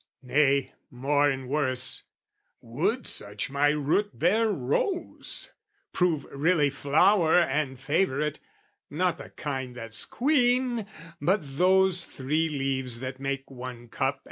[0.23, 2.01] Nay, more and worse,
[2.59, 5.51] would such my root bear rose
[5.93, 8.39] Prove really flower and favourite,
[8.89, 10.87] not the kind That's queen,
[11.21, 14.19] but those three leaves that make one cup.